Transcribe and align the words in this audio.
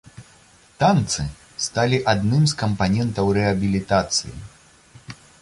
Танцы 0.81 1.25
сталі 1.65 1.97
адным 2.13 2.43
з 2.53 2.57
кампанентаў 2.63 3.25
рэабілітацыі. 3.41 4.35